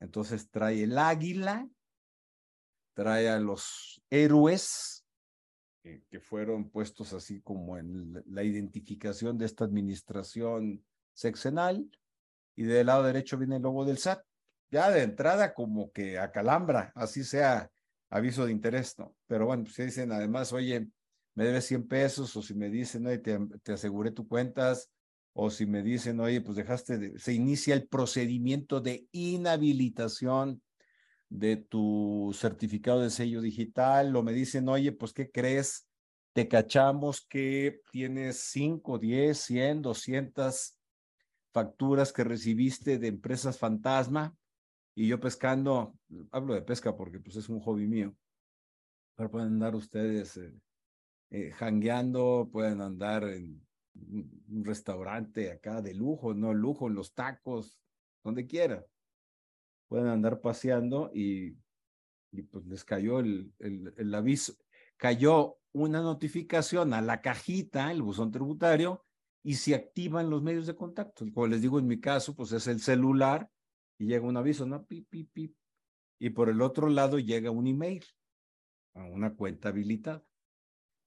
Entonces 0.00 0.50
trae 0.50 0.82
el 0.82 0.98
águila, 0.98 1.68
trae 2.94 3.28
a 3.28 3.38
los 3.38 4.02
héroes 4.10 5.04
que 5.82 6.20
fueron 6.20 6.70
puestos 6.70 7.12
así 7.12 7.40
como 7.40 7.76
en 7.76 8.22
la 8.26 8.44
identificación 8.44 9.36
de 9.36 9.46
esta 9.46 9.64
administración 9.64 10.84
sexenal 11.12 11.90
y 12.54 12.62
del 12.62 12.86
lado 12.86 13.02
derecho 13.02 13.36
viene 13.36 13.56
el 13.56 13.62
logo 13.62 13.84
del 13.84 13.98
SAT. 13.98 14.24
Ya 14.70 14.90
de 14.90 15.02
entrada 15.02 15.54
como 15.54 15.90
que 15.90 16.18
acalambra, 16.18 16.92
así 16.94 17.24
sea 17.24 17.70
aviso 18.10 18.46
de 18.46 18.52
interés, 18.52 18.98
¿no? 18.98 19.14
Pero 19.26 19.46
bueno, 19.46 19.64
pues 19.64 19.76
dicen 19.76 20.12
además, 20.12 20.52
oye, 20.52 20.88
me 21.34 21.44
debes 21.44 21.66
100 21.66 21.88
pesos 21.88 22.36
o 22.36 22.42
si 22.42 22.54
me 22.54 22.70
dicen, 22.70 23.04
te, 23.22 23.38
te 23.62 23.72
aseguré 23.72 24.12
tu 24.12 24.28
cuentas 24.28 24.90
o 25.34 25.50
si 25.50 25.66
me 25.66 25.82
dicen, 25.82 26.20
oye, 26.20 26.40
pues 26.40 26.56
dejaste, 26.56 26.98
de, 26.98 27.18
se 27.18 27.32
inicia 27.32 27.74
el 27.74 27.88
procedimiento 27.88 28.80
de 28.80 29.06
inhabilitación 29.12 30.62
de 31.28 31.56
tu 31.56 32.30
certificado 32.34 33.00
de 33.00 33.10
sello 33.10 33.40
digital 33.40 34.14
o 34.14 34.22
me 34.22 34.32
dicen, 34.32 34.68
oye, 34.68 34.92
pues, 34.92 35.12
¿qué 35.12 35.30
crees? 35.30 35.88
Te 36.34 36.48
cachamos 36.48 37.26
que 37.26 37.80
tienes 37.90 38.38
5, 38.50 38.98
10, 38.98 39.38
100, 39.38 39.82
200 39.82 40.78
facturas 41.52 42.12
que 42.12 42.24
recibiste 42.24 42.98
de 42.98 43.08
empresas 43.08 43.58
fantasma 43.58 44.34
y 44.94 45.08
yo 45.08 45.20
pescando, 45.20 45.94
hablo 46.30 46.54
de 46.54 46.62
pesca 46.62 46.94
porque 46.96 47.18
pues 47.18 47.36
es 47.36 47.48
un 47.48 47.60
hobby 47.60 47.86
mío, 47.86 48.14
pero 49.16 49.30
pueden 49.30 49.48
andar 49.48 49.74
ustedes 49.74 50.36
eh, 50.36 50.54
eh, 51.30 51.50
jangueando, 51.52 52.48
pueden 52.52 52.80
andar 52.80 53.24
en 53.24 53.66
un 53.94 54.64
restaurante 54.64 55.50
acá 55.50 55.82
de 55.82 55.94
lujo, 55.94 56.34
no 56.34 56.54
lujo, 56.54 56.88
los 56.88 57.14
tacos, 57.14 57.78
donde 58.22 58.46
quiera 58.46 58.86
pueden 59.92 60.06
andar 60.06 60.40
paseando 60.40 61.10
y, 61.12 61.54
y 62.30 62.42
pues 62.44 62.64
les 62.64 62.82
cayó 62.82 63.20
el, 63.20 63.52
el, 63.58 63.92
el, 63.98 64.14
aviso, 64.14 64.54
cayó 64.96 65.58
una 65.72 66.00
notificación 66.00 66.94
a 66.94 67.02
la 67.02 67.20
cajita, 67.20 67.92
el 67.92 68.00
buzón 68.00 68.30
tributario, 68.30 69.04
y 69.42 69.56
se 69.56 69.74
activan 69.74 70.30
los 70.30 70.42
medios 70.42 70.66
de 70.66 70.76
contacto. 70.76 71.26
Como 71.34 71.46
les 71.46 71.60
digo, 71.60 71.78
en 71.78 71.88
mi 71.88 72.00
caso, 72.00 72.34
pues 72.34 72.52
es 72.52 72.68
el 72.68 72.80
celular 72.80 73.50
y 73.98 74.06
llega 74.06 74.26
un 74.26 74.38
aviso, 74.38 74.64
¿no? 74.64 74.82
Pip, 74.86 75.10
pip, 75.10 75.30
pip. 75.30 75.54
Y 76.18 76.30
por 76.30 76.48
el 76.48 76.62
otro 76.62 76.88
lado 76.88 77.18
llega 77.18 77.50
un 77.50 77.66
email 77.66 78.02
a 78.94 79.04
una 79.04 79.34
cuenta 79.34 79.68
habilitada. 79.68 80.24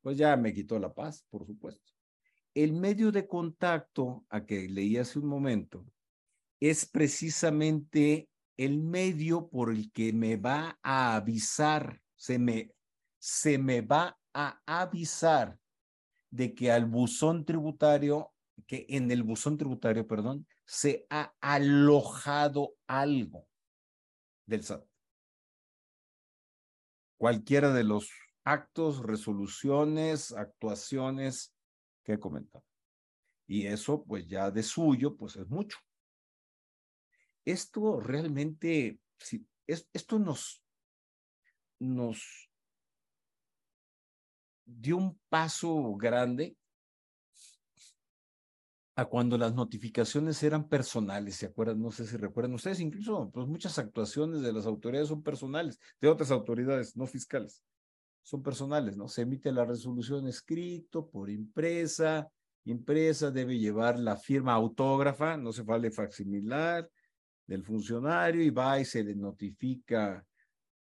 Pues 0.04 0.16
ya 0.16 0.38
me 0.38 0.54
quitó 0.54 0.78
la 0.78 0.94
paz, 0.94 1.26
por 1.32 1.44
supuesto. 1.48 1.95
El 2.56 2.72
medio 2.72 3.12
de 3.12 3.28
contacto 3.28 4.26
a 4.30 4.46
que 4.46 4.70
leí 4.70 4.98
hace 4.98 5.20
un 5.20 5.28
momento 5.28 5.86
es 6.62 6.86
precisamente 6.86 8.30
el 8.56 8.82
medio 8.82 9.50
por 9.50 9.72
el 9.72 9.92
que 9.92 10.14
me 10.14 10.38
va 10.38 10.80
a 10.82 11.18
avisar, 11.18 12.02
se 12.16 12.40
me, 12.40 12.72
se 13.20 13.58
me 13.58 13.82
va 13.82 14.18
a 14.34 14.62
avisar 14.66 15.60
de 16.30 16.56
que 16.56 16.72
al 16.72 16.86
buzón 16.86 17.44
tributario, 17.44 18.34
que 18.68 18.86
en 18.88 19.12
el 19.12 19.24
buzón 19.24 19.58
tributario, 19.58 20.08
perdón, 20.08 20.48
se 20.66 21.06
ha 21.10 21.34
alojado 21.42 22.76
algo 22.88 23.48
del 24.46 24.64
SAT. 24.64 24.86
Cualquiera 27.18 27.74
de 27.74 27.84
los 27.84 28.10
actos, 28.46 29.04
resoluciones, 29.04 30.32
actuaciones 30.32 31.55
que 32.06 32.14
he 32.14 32.20
comentado. 32.20 32.64
Y 33.48 33.68
eso, 33.68 34.04
pues 34.06 34.26
ya 34.28 34.50
de 34.50 34.64
suyo, 34.64 35.18
pues 35.18 35.36
es 35.36 35.48
mucho 35.50 35.78
esto 37.46 38.00
realmente, 38.00 39.00
si, 39.20 39.48
es, 39.68 39.88
esto 39.94 40.20
nos, 40.20 40.64
nos 41.80 42.50
dio 44.66 44.98
un 44.98 45.20
paso 45.30 45.96
grande 45.96 46.58
a 48.98 49.06
cuando 49.06 49.38
las 49.38 49.54
notificaciones 49.54 50.42
eran 50.42 50.68
personales, 50.68 51.36
¿se 51.36 51.48
acuerdan? 51.48 51.82
No 51.82 51.92
sé 51.92 52.08
si 52.08 52.18
recuerdan 52.18 52.54
ustedes, 52.54 52.80
incluso 52.80 53.30
pues 53.30 53.46
muchas 53.46 53.78
actuaciones 53.78 54.42
de 54.42 54.54
las 54.54 54.66
autoridades 54.66 55.10
son 55.10 55.22
personales, 55.22 55.80
de 56.00 56.08
otras 56.08 56.32
autoridades 56.32 56.96
no 56.96 57.06
fiscales, 57.06 57.62
son 58.26 58.42
personales, 58.42 58.98
¿no? 58.98 59.08
Se 59.08 59.22
emite 59.22 59.52
la 59.52 59.66
resolución 59.66 60.28
escrito 60.28 61.08
por 61.08 61.30
impresa, 61.30 62.28
impresa 62.64 63.30
debe 63.30 63.60
llevar 63.60 64.00
la 64.00 64.16
firma 64.16 64.54
autógrafa, 64.54 65.38
no 65.38 65.54
se 65.54 65.62
vale 65.62 65.92
facsimilar, 65.92 66.90
del 67.46 67.64
funcionario 67.64 68.42
y 68.42 68.50
va 68.50 68.80
y 68.80 68.86
se 68.86 69.04
le 69.04 69.14
notifica 69.14 70.26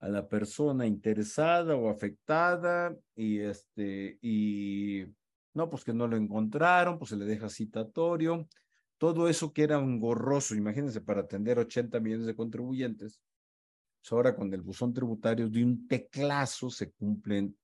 a 0.00 0.09
la 0.09 0.28
persona 0.28 0.87
interesada 0.87 1.75
o 1.76 1.88
afectada 1.88 2.94
y 3.14 3.38
este 3.38 4.18
y 4.20 5.06
no 5.54 5.70
pues 5.70 5.82
que 5.82 5.94
no 5.94 6.06
lo 6.06 6.18
encontraron 6.18 6.99
pues 6.99 7.09
se 7.09 7.16
le 7.16 7.25
deja 7.25 7.49
citatorio 7.49 8.47
todo 8.99 9.30
eso 9.30 9.54
que 9.54 9.62
era 9.62 9.78
un 9.78 9.99
gorroso 9.99 10.54
imagínense 10.54 11.00
para 11.00 11.23
atender 11.23 11.59
80 11.59 12.00
millones 12.00 12.26
de 12.26 12.37
contribuyentes 12.37 13.18
ahora 14.11 14.35
con 14.35 14.52
el 14.52 14.62
buzón 14.62 14.92
tributario 14.92 15.49
de 15.49 15.64
un 15.64 15.87
teclazo 15.87 16.71
se 16.71 16.90
cumplen 16.92 17.57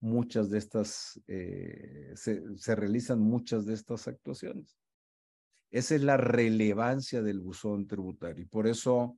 muchas 0.00 0.48
de 0.48 0.58
estas 0.58 1.20
eh, 1.26 2.12
se, 2.14 2.74
realizan 2.74 3.20
muchas 3.20 3.66
de 3.66 3.74
estas 3.74 4.08
actuaciones 4.08 4.80
esa 5.70 5.94
es 5.94 6.02
la 6.02 6.16
relevancia 6.16 7.22
del 7.22 7.40
buzón 7.40 7.86
tributario. 7.86 8.42
Y 8.42 8.46
por 8.46 8.66
eso 8.66 9.16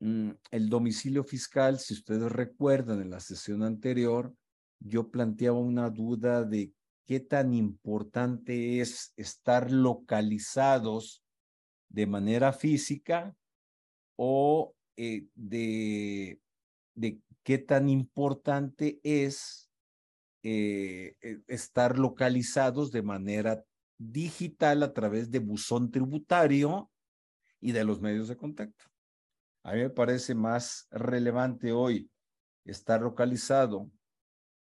mm, 0.00 0.30
el 0.50 0.68
domicilio 0.68 1.24
fiscal, 1.24 1.78
si 1.78 1.94
ustedes 1.94 2.30
recuerdan 2.30 3.00
en 3.00 3.10
la 3.10 3.20
sesión 3.20 3.62
anterior, 3.62 4.34
yo 4.78 5.10
planteaba 5.10 5.58
una 5.58 5.88
duda 5.88 6.44
de 6.44 6.72
qué 7.06 7.20
tan 7.20 7.54
importante 7.54 8.80
es 8.80 9.14
estar 9.16 9.70
localizados 9.70 11.22
de 11.88 12.06
manera 12.06 12.52
física 12.52 13.34
o 14.16 14.74
eh, 14.96 15.26
de, 15.34 16.40
de, 16.94 17.20
qué 17.42 17.58
tan 17.58 17.88
importante 17.88 19.00
es 19.02 19.70
eh, 20.42 21.16
eh, 21.20 21.40
estar 21.48 21.98
localizados 21.98 22.90
de 22.92 23.02
manera 23.02 23.64
digital 23.98 24.82
a 24.82 24.92
través 24.92 25.30
de 25.30 25.38
buzón 25.38 25.90
tributario 25.90 26.90
y 27.60 27.72
de 27.72 27.84
los 27.84 28.00
medios 28.00 28.28
de 28.28 28.36
contacto. 28.36 28.84
A 29.64 29.72
mí 29.72 29.80
me 29.80 29.90
parece 29.90 30.34
más 30.34 30.86
relevante 30.90 31.72
hoy 31.72 32.10
estar 32.64 33.00
localizado 33.00 33.90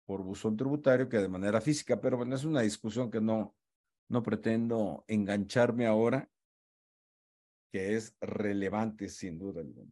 por 0.05 0.23
buzón 0.23 0.55
tributario 0.55 1.09
que 1.09 1.17
de 1.17 1.29
manera 1.29 1.61
física, 1.61 1.99
pero 1.99 2.17
bueno, 2.17 2.35
es 2.35 2.43
una 2.43 2.61
discusión 2.61 3.09
que 3.09 3.21
no, 3.21 3.55
no 4.09 4.23
pretendo 4.23 5.03
engancharme 5.07 5.85
ahora, 5.85 6.29
que 7.71 7.95
es 7.95 8.15
relevante 8.21 9.09
sin 9.09 9.39
duda 9.39 9.61
alguna. 9.61 9.91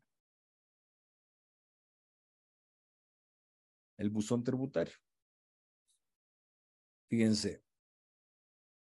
El 4.02 4.10
buzón 4.10 4.44
tributario. 4.44 4.96
Fíjense, 7.08 7.62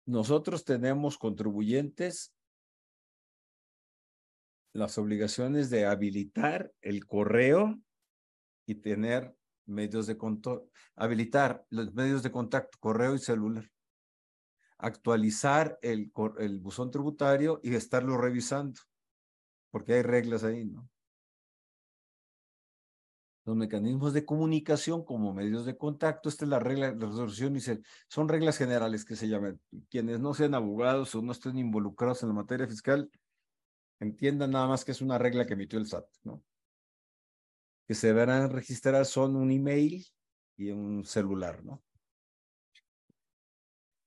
nosotros 0.05 0.63
tenemos 0.63 1.17
contribuyentes 1.17 2.35
las 4.73 4.99
obligaciones 4.99 5.71
de 5.71 5.87
habilitar 5.87 6.71
el 6.81 7.07
correo 7.07 7.81
y 8.67 8.75
tener 8.75 9.35
medios 9.65 10.05
de 10.05 10.17
contacto, 10.17 10.69
habilitar 10.95 11.65
los 11.71 11.95
medios 11.95 12.21
de 12.21 12.31
contacto, 12.31 12.77
correo 12.79 13.15
y 13.15 13.19
celular, 13.19 13.67
actualizar 14.77 15.79
el, 15.81 16.11
el 16.37 16.59
buzón 16.59 16.91
tributario 16.91 17.59
y 17.63 17.73
estarlo 17.73 18.17
revisando, 18.17 18.79
porque 19.71 19.95
hay 19.95 20.03
reglas 20.03 20.43
ahí, 20.43 20.63
¿no? 20.63 20.87
Los 23.47 23.55
mecanismos 23.55 24.11
de 24.11 24.25
comunicación 24.25 25.05
como 25.05 25.33
medios 25.33 25.65
de 25.65 25.77
contacto, 25.77 26.27
esta 26.27 26.43
es 26.43 26.49
la 26.49 26.59
regla 26.59 26.91
de 26.91 27.05
resolución, 27.05 27.53
dice, 27.53 27.79
son 28.09 28.27
reglas 28.27 28.57
generales 28.57 29.05
que 29.05 29.15
se 29.15 29.29
llaman. 29.29 29.57
Quienes 29.89 30.19
no 30.19 30.33
sean 30.33 30.53
abogados 30.53 31.15
o 31.15 31.21
no 31.21 31.31
estén 31.31 31.57
involucrados 31.57 32.21
en 32.23 32.27
la 32.27 32.35
materia 32.35 32.67
fiscal, 32.67 33.09
entiendan 34.01 34.51
nada 34.51 34.67
más 34.67 34.83
que 34.83 34.91
es 34.91 34.99
una 34.99 35.17
regla 35.17 35.45
que 35.45 35.53
emitió 35.53 35.79
el 35.79 35.87
SAT, 35.87 36.03
¿no? 36.23 36.43
Que 37.87 37.95
se 37.95 38.07
deberán 38.07 38.51
registrar 38.51 39.05
son 39.05 39.37
un 39.37 39.49
email 39.49 40.05
y 40.57 40.71
un 40.71 41.05
celular, 41.05 41.63
¿no? 41.63 41.81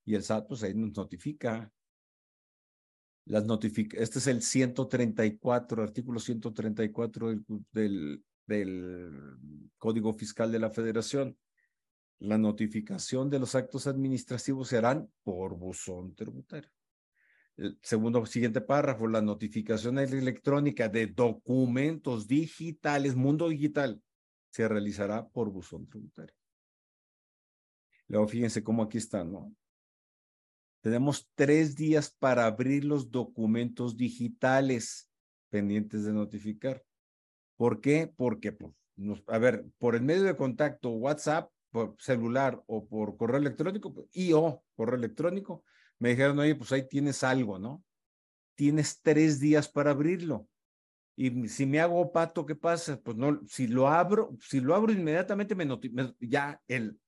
Y 0.04 0.16
el 0.16 0.22
SAT, 0.22 0.48
pues 0.48 0.62
ahí 0.64 0.74
nos 0.74 0.94
notifica. 0.94 1.72
Las 3.24 3.46
notifica, 3.46 3.96
este 4.02 4.18
es 4.18 4.26
el 4.26 4.42
134, 4.42 5.82
artículo 5.82 6.20
134 6.20 7.28
del, 7.30 7.44
del 7.72 8.22
del 8.58 9.70
Código 9.78 10.12
Fiscal 10.12 10.50
de 10.50 10.58
la 10.58 10.70
Federación. 10.70 11.38
La 12.18 12.36
notificación 12.36 13.30
de 13.30 13.38
los 13.38 13.54
actos 13.54 13.86
administrativos 13.86 14.68
se 14.68 14.76
harán 14.76 15.10
por 15.22 15.56
buzón 15.56 16.14
tributario. 16.14 16.70
El 17.56 17.78
segundo, 17.82 18.26
siguiente 18.26 18.60
párrafo, 18.60 19.06
la 19.06 19.22
notificación 19.22 19.98
electrónica 19.98 20.88
de 20.88 21.06
documentos 21.06 22.26
digitales, 22.26 23.14
mundo 23.14 23.48
digital, 23.48 24.02
se 24.50 24.66
realizará 24.66 25.28
por 25.28 25.50
buzón 25.50 25.86
tributario. 25.86 26.34
Luego 28.08 28.26
fíjense 28.26 28.64
cómo 28.64 28.82
aquí 28.82 28.98
está, 28.98 29.24
¿no? 29.24 29.54
Tenemos 30.80 31.28
tres 31.34 31.76
días 31.76 32.10
para 32.10 32.46
abrir 32.46 32.84
los 32.84 33.10
documentos 33.10 33.96
digitales 33.96 35.08
pendientes 35.48 36.04
de 36.04 36.12
notificar. 36.12 36.82
¿Por 37.60 37.82
qué? 37.82 38.10
Porque, 38.16 38.52
pues, 38.52 38.72
a 39.26 39.36
ver, 39.36 39.66
por 39.76 39.94
el 39.94 40.00
medio 40.00 40.22
de 40.22 40.34
contacto, 40.34 40.92
WhatsApp, 40.92 41.52
por 41.70 41.94
celular 41.98 42.62
o 42.66 42.86
por 42.88 43.18
correo 43.18 43.36
electrónico, 43.36 43.92
pues, 43.92 44.06
y 44.12 44.32
o 44.32 44.64
correo 44.74 44.96
electrónico, 44.96 45.62
me 45.98 46.08
dijeron, 46.08 46.38
oye, 46.38 46.54
pues 46.54 46.72
ahí 46.72 46.88
tienes 46.88 47.22
algo, 47.22 47.58
¿no? 47.58 47.84
Tienes 48.54 49.02
tres 49.02 49.40
días 49.40 49.68
para 49.68 49.90
abrirlo. 49.90 50.48
Y 51.14 51.48
si 51.48 51.66
me 51.66 51.80
hago 51.80 52.10
pato, 52.12 52.46
¿qué 52.46 52.54
pasa? 52.54 52.98
Pues 52.98 53.18
no, 53.18 53.38
si 53.46 53.66
lo 53.66 53.88
abro, 53.88 54.34
si 54.40 54.60
lo 54.60 54.74
abro 54.74 54.90
inmediatamente, 54.90 55.54
me, 55.54 55.68
ya 56.18 56.62
el, 56.66 56.98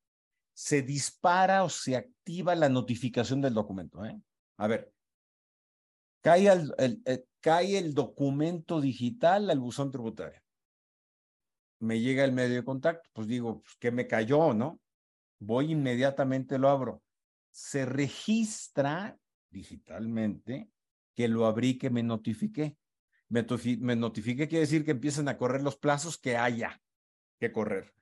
se 0.53 0.83
dispara 0.83 1.65
o 1.65 1.71
se 1.71 1.97
activa 1.97 2.55
la 2.55 2.69
notificación 2.69 3.41
del 3.41 3.55
documento. 3.55 4.05
¿eh? 4.05 4.21
A 4.59 4.67
ver, 4.67 4.93
cae 6.21 6.47
el, 6.47 6.75
cae 7.41 7.79
el 7.79 7.95
documento 7.95 8.83
digital 8.83 9.49
al 9.49 9.59
buzón 9.59 9.91
tributario. 9.91 10.42
Me 11.83 11.99
llega 11.99 12.23
el 12.23 12.31
medio 12.31 12.55
de 12.55 12.65
contacto, 12.65 13.11
pues 13.13 13.27
digo, 13.27 13.61
pues, 13.61 13.75
que 13.75 13.91
me 13.91 14.07
cayó, 14.07 14.55
¿no? 14.55 14.81
Voy 15.41 15.73
inmediatamente, 15.73 16.57
lo 16.57 16.69
abro. 16.69 17.03
Se 17.51 17.85
registra 17.85 19.19
digitalmente 19.51 20.71
que 21.17 21.27
lo 21.27 21.45
abrí, 21.45 21.79
que 21.79 21.91
me 21.91 22.05
notifiqué. 22.05 22.77
Me, 23.29 23.43
notifique 23.97 24.47
quiere 24.47 24.61
decir 24.61 24.85
que 24.85 24.93
empiezan 24.93 25.27
a 25.27 25.37
correr 25.37 25.63
los 25.63 25.77
plazos 25.77 26.19
que 26.19 26.37
haya 26.37 26.81
que 27.41 27.51
correr. 27.51 27.93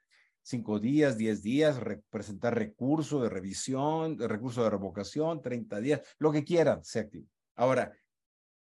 Cinco 0.43 0.79
días, 0.79 1.17
diez 1.17 1.43
días, 1.43 1.81
presentar 2.11 2.55
recurso 2.55 3.23
de 3.23 3.31
revisión, 3.31 4.19
recurso 4.19 4.63
de 4.63 4.71
revocación, 4.71 5.41
treinta 5.41 5.81
días, 5.81 6.03
lo 6.19 6.31
que 6.33 6.45
quieran, 6.45 6.85
se 6.85 7.01
activa. 7.01 7.29
Ahora, 7.57 7.97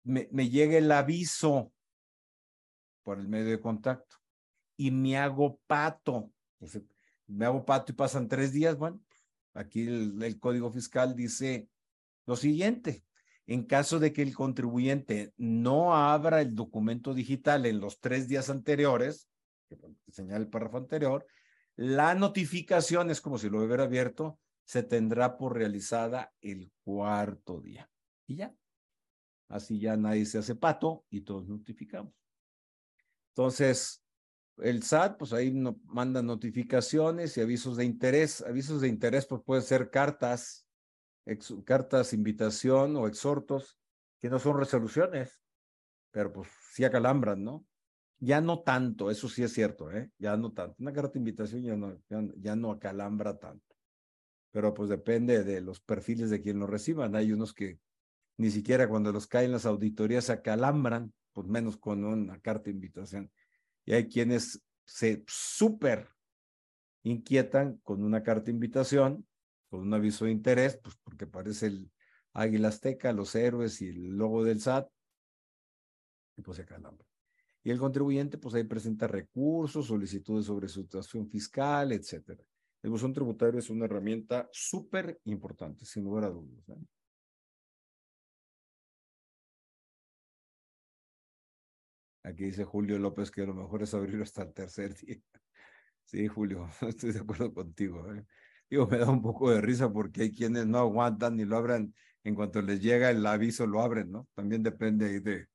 me, 0.03 0.27
me 0.33 0.49
llega 0.49 0.77
el 0.77 0.91
aviso 0.91 1.71
por 3.03 3.19
el 3.19 3.29
medio 3.29 3.51
de 3.51 3.61
contacto 3.61 4.17
y 4.77 4.91
me 4.91 5.17
hago 5.17 5.59
pato. 5.67 6.31
me 7.27 7.45
hago 7.45 7.65
pato 7.65 7.91
y 7.91 7.95
pasan 7.95 8.27
tres 8.29 8.53
días. 8.53 8.77
Bueno, 8.77 9.01
aquí 9.53 9.87
el, 9.87 10.39
código 10.39 10.71
fiscal 10.71 11.15
dice 11.15 11.69
lo 12.25 12.35
siguiente. 12.35 13.03
En 13.45 13.63
caso 13.63 13.99
de 13.99 14.13
que 14.13 14.21
el 14.21 14.35
contribuyente 14.35 15.33
no 15.37 15.95
abra 15.95 16.41
el 16.41 16.53
documento 16.53 17.13
digital 17.13 17.65
en 17.65 17.79
los 17.79 17.99
tres 17.99 18.27
días 18.27 18.49
anteriores, 18.49 19.29
que 19.69 19.77
señala 20.11 20.39
el 20.39 20.49
párrafo 20.49 20.77
anterior, 20.77 21.25
la 21.75 22.13
notificación 22.13 23.09
es 23.09 23.21
como 23.21 23.37
si 23.37 23.49
lo 23.49 23.63
hubiera 23.63 23.83
abierto, 23.83 24.39
se 24.65 24.83
tendrá 24.83 25.37
por 25.37 25.55
realizada 25.55 26.33
el 26.41 26.71
cuarto 26.83 27.61
día. 27.61 27.89
Y 28.25 28.35
ya, 28.35 28.53
Así 29.49 29.79
ya 29.79 29.95
nadie 29.95 30.25
se 30.25 30.37
hace 30.37 30.55
pato 30.55 31.05
y 31.09 31.21
todos 31.21 31.47
notificamos. 31.47 32.13
Entonces, 33.29 34.03
el 34.59 34.83
SAT, 34.83 35.17
pues 35.17 35.33
ahí 35.33 35.51
no, 35.51 35.79
manda 35.85 36.21
notificaciones 36.21 37.37
y 37.37 37.41
avisos 37.41 37.77
de 37.77 37.85
interés. 37.85 38.41
Avisos 38.41 38.81
de 38.81 38.87
interés, 38.87 39.25
pues 39.25 39.41
pueden 39.43 39.63
ser 39.63 39.89
cartas, 39.89 40.67
cartas, 41.65 42.13
invitación 42.13 42.95
o 42.95 43.07
exhortos, 43.07 43.79
que 44.19 44.29
no 44.29 44.39
son 44.39 44.57
resoluciones, 44.57 45.43
pero 46.11 46.31
pues 46.33 46.49
sí 46.71 46.83
acalambran, 46.83 47.43
¿no? 47.43 47.65
Ya 48.19 48.41
no 48.41 48.63
tanto, 48.63 49.11
eso 49.11 49.29
sí 49.29 49.43
es 49.43 49.53
cierto, 49.53 49.91
¿eh? 49.91 50.09
Ya 50.17 50.35
no 50.37 50.51
tanto. 50.51 50.75
Una 50.79 50.91
carta 50.91 51.13
de 51.13 51.19
invitación 51.19 51.61
ya 51.61 51.75
no, 51.75 52.01
ya 52.09 52.55
no 52.55 52.71
acalambra 52.71 53.37
tanto. 53.37 53.75
Pero 54.51 54.73
pues 54.73 54.89
depende 54.89 55.43
de 55.43 55.61
los 55.61 55.79
perfiles 55.79 56.31
de 56.31 56.41
quien 56.41 56.57
lo 56.57 56.65
reciban. 56.65 57.15
Hay 57.15 57.31
unos 57.31 57.53
que 57.53 57.79
ni 58.37 58.49
siquiera 58.49 58.87
cuando 58.87 59.11
los 59.11 59.27
caen 59.27 59.51
las 59.51 59.67
auditorías 59.67 60.25
se 60.25 60.31
acalambran, 60.31 61.13
pues 61.33 61.47
menos 61.47 61.77
con 61.77 62.03
una 62.03 62.39
carta 62.39 62.65
de 62.65 62.71
invitación. 62.71 63.31
Y 63.87 63.93
hay 63.93 64.09
quienes 64.09 64.61
se 64.85 65.23
súper 65.27 66.09
inquietan 67.03 67.77
con 67.83 68.03
una 68.03 68.21
carta 68.21 68.47
de 68.47 68.51
invitación, 68.51 69.25
con 69.69 69.79
un 69.79 69.93
aviso 69.93 70.25
de 70.25 70.31
interés, 70.31 70.77
pues 70.83 70.97
porque 71.03 71.25
parece 71.25 71.67
el 71.67 71.91
águila 72.33 72.67
azteca, 72.67 73.13
los 73.13 73.33
héroes 73.33 73.81
y 73.81 73.87
el 73.87 74.17
logo 74.17 74.43
del 74.43 74.59
SAT, 74.59 74.89
y 76.35 76.41
pues 76.41 76.57
se 76.57 76.63
acalambran. 76.63 77.07
Y 77.63 77.71
el 77.71 77.79
contribuyente, 77.79 78.37
pues 78.37 78.55
ahí 78.55 78.65
presenta 78.65 79.07
recursos, 79.07 79.87
solicitudes 79.87 80.45
sobre 80.45 80.67
su 80.67 80.81
situación 80.81 81.29
fiscal, 81.29 81.93
etcétera. 81.93 82.43
El 82.83 82.89
buzón 82.89 83.13
tributario 83.13 83.57
es 83.57 83.69
una 83.69 83.85
herramienta 83.85 84.49
súper 84.51 85.19
importante, 85.23 85.85
sin 85.85 86.03
lugar 86.03 86.25
a 86.25 86.29
dudas. 86.29 86.69
¿eh? 86.69 86.75
Aquí 92.27 92.43
dice 92.43 92.65
Julio 92.65 92.99
López 92.99 93.31
que 93.31 93.45
lo 93.45 93.53
mejor 93.53 93.83
es 93.83 93.93
abrirlo 93.93 94.23
hasta 94.23 94.43
el 94.43 94.53
tercer 94.53 94.95
día. 94.95 95.17
Sí, 96.03 96.25
Julio, 96.27 96.69
estoy 96.87 97.11
de 97.11 97.19
acuerdo 97.19 97.53
contigo. 97.53 98.13
¿eh? 98.13 98.25
Digo, 98.69 98.87
me 98.87 98.97
da 98.97 99.09
un 99.09 99.21
poco 99.21 99.51
de 99.51 99.59
risa 99.59 99.91
porque 99.91 100.21
hay 100.21 100.31
quienes 100.31 100.65
no 100.65 100.77
aguantan 100.77 101.35
ni 101.35 101.43
lo 101.43 101.57
abran. 101.57 101.93
En 102.23 102.33
cuanto 102.33 102.61
les 102.61 102.81
llega 102.81 103.09
el 103.09 103.25
aviso, 103.25 103.67
lo 103.67 103.81
abren, 103.81 104.11
¿no? 104.11 104.25
También 104.33 104.63
depende 104.63 105.19
de, 105.19 105.47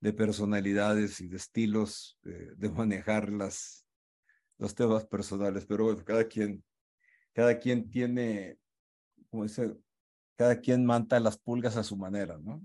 de 0.00 0.12
personalidades 0.12 1.20
y 1.20 1.28
de 1.28 1.36
estilos 1.36 2.18
de, 2.22 2.68
manejar 2.70 3.30
las, 3.30 3.86
los 4.58 4.74
temas 4.74 5.06
personales. 5.06 5.66
Pero 5.66 5.84
bueno, 5.84 6.04
cada 6.04 6.24
quien, 6.24 6.64
cada 7.32 7.56
quien 7.56 7.88
tiene, 7.90 8.58
como 9.30 9.44
dice, 9.44 9.72
cada 10.36 10.58
quien 10.60 10.84
manta 10.84 11.20
las 11.20 11.38
pulgas 11.38 11.76
a 11.76 11.84
su 11.84 11.96
manera, 11.96 12.38
¿no? 12.38 12.60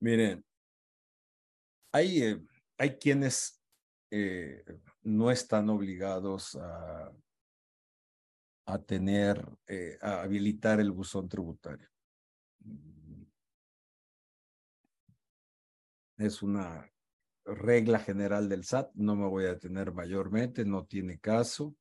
Miren, 0.00 0.44
hay, 1.92 2.22
eh, 2.22 2.42
hay 2.78 2.96
quienes 2.98 3.62
eh, 4.10 4.64
no 5.02 5.30
están 5.30 5.70
obligados 5.70 6.56
a, 6.56 7.12
a 8.66 8.78
tener, 8.82 9.44
eh, 9.66 9.98
a 10.02 10.22
habilitar 10.22 10.80
el 10.80 10.90
buzón 10.90 11.28
tributario. 11.28 11.88
Es 16.18 16.42
una 16.42 16.90
regla 17.44 17.98
general 17.98 18.48
del 18.48 18.64
SAT, 18.64 18.90
no 18.94 19.16
me 19.16 19.26
voy 19.26 19.44
a 19.44 19.54
detener 19.54 19.92
mayormente, 19.92 20.64
no 20.64 20.84
tiene 20.84 21.18
caso. 21.18 21.74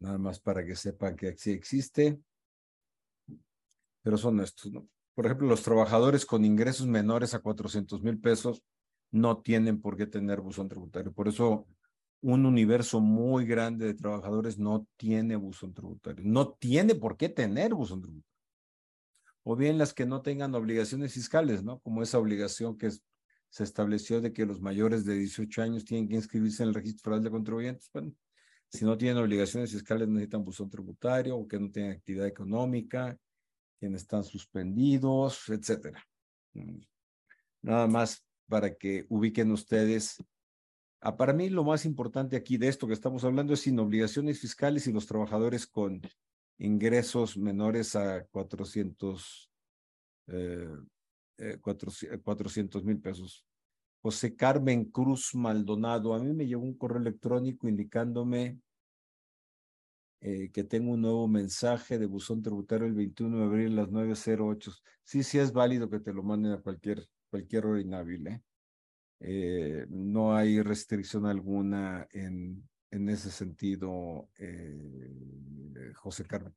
Nada 0.00 0.18
más 0.18 0.38
para 0.40 0.64
que 0.64 0.76
sepan 0.76 1.16
que 1.16 1.36
sí 1.36 1.50
existe. 1.50 2.20
Pero 4.02 4.16
son 4.16 4.40
estos, 4.40 4.72
¿no? 4.72 4.88
Por 5.18 5.26
ejemplo, 5.26 5.48
los 5.48 5.64
trabajadores 5.64 6.24
con 6.24 6.44
ingresos 6.44 6.86
menores 6.86 7.34
a 7.34 7.40
400 7.40 8.04
mil 8.04 8.20
pesos 8.20 8.62
no 9.10 9.38
tienen 9.42 9.80
por 9.80 9.96
qué 9.96 10.06
tener 10.06 10.40
buzón 10.40 10.68
tributario. 10.68 11.12
Por 11.12 11.26
eso 11.26 11.66
un 12.20 12.46
universo 12.46 13.00
muy 13.00 13.44
grande 13.44 13.86
de 13.86 13.94
trabajadores 13.94 14.60
no 14.60 14.86
tiene 14.96 15.34
buzón 15.34 15.74
tributario. 15.74 16.24
No 16.24 16.50
tiene 16.52 16.94
por 16.94 17.16
qué 17.16 17.28
tener 17.28 17.74
buzón 17.74 18.00
tributario. 18.00 18.30
o 19.42 19.56
bien 19.56 19.76
las 19.76 19.92
que 19.92 20.06
no 20.06 20.22
tengan 20.22 20.54
obligaciones 20.54 21.14
fiscales, 21.14 21.64
¿no? 21.64 21.80
Como 21.80 22.00
esa 22.04 22.20
obligación 22.20 22.78
que 22.78 22.88
se 22.88 23.64
estableció 23.64 24.20
de 24.20 24.32
que 24.32 24.46
los 24.46 24.60
mayores 24.60 25.04
de 25.04 25.14
18 25.14 25.62
años 25.62 25.84
tienen 25.84 26.08
que 26.08 26.14
inscribirse 26.14 26.62
en 26.62 26.68
el 26.68 26.76
registro 26.76 27.10
federal 27.10 27.24
de 27.24 27.30
contribuyentes. 27.32 27.90
Bueno, 27.92 28.12
si 28.68 28.84
no 28.84 28.96
tienen 28.96 29.20
obligaciones 29.20 29.72
fiscales 29.72 30.06
necesitan 30.06 30.44
buzón 30.44 30.70
tributario 30.70 31.36
o 31.36 31.48
que 31.48 31.58
no 31.58 31.72
tienen 31.72 31.90
actividad 31.90 32.28
económica, 32.28 33.18
quienes 33.78 34.02
están 34.02 34.24
suspendidos, 34.24 35.48
etcétera. 35.48 36.04
Nada 37.62 37.86
más 37.86 38.24
para 38.48 38.74
que 38.74 39.06
ubiquen 39.08 39.50
ustedes. 39.52 40.22
Ah, 41.00 41.16
para 41.16 41.32
mí 41.32 41.48
lo 41.48 41.64
más 41.64 41.84
importante 41.84 42.36
aquí 42.36 42.56
de 42.56 42.68
esto 42.68 42.86
que 42.86 42.94
estamos 42.94 43.24
hablando 43.24 43.54
es 43.54 43.60
sin 43.60 43.78
obligaciones 43.78 44.40
fiscales 44.40 44.86
y 44.86 44.92
los 44.92 45.06
trabajadores 45.06 45.66
con 45.66 46.00
ingresos 46.58 47.36
menores 47.36 47.94
a 47.94 48.24
400 48.26 49.50
eh, 50.28 50.68
eh, 51.38 51.60
mil 52.84 53.00
pesos. 53.00 53.44
José 54.00 54.34
Carmen 54.34 54.84
Cruz 54.86 55.34
Maldonado, 55.34 56.14
a 56.14 56.18
mí 56.18 56.32
me 56.32 56.46
llegó 56.46 56.62
un 56.62 56.76
correo 56.76 57.00
electrónico 57.00 57.68
indicándome 57.68 58.58
eh, 60.20 60.50
que 60.50 60.64
tengo 60.64 60.92
un 60.92 61.02
nuevo 61.02 61.28
mensaje 61.28 61.98
de 61.98 62.06
buzón 62.06 62.42
tributario 62.42 62.86
el 62.86 62.94
21 62.94 63.38
de 63.38 63.44
abril 63.44 63.78
a 63.78 63.82
las 63.82 63.90
9.08. 63.90 64.72
Sí, 65.04 65.22
sí 65.22 65.38
es 65.38 65.52
válido 65.52 65.88
que 65.88 66.00
te 66.00 66.12
lo 66.12 66.22
manden 66.22 66.52
a 66.52 66.60
cualquier, 66.60 67.06
cualquier 67.30 67.66
hora 67.66 67.80
inhábil. 67.80 68.26
¿eh? 69.20 69.86
no 69.88 70.36
hay 70.36 70.62
restricción 70.62 71.26
alguna 71.26 72.06
en, 72.12 72.68
en 72.90 73.08
ese 73.08 73.30
sentido, 73.30 74.28
José 75.96 76.24
Carmen. 76.24 76.54